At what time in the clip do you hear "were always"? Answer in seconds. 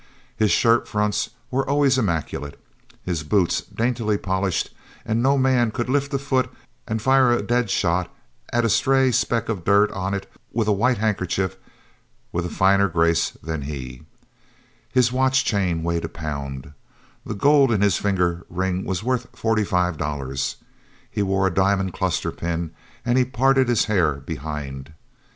1.51-1.95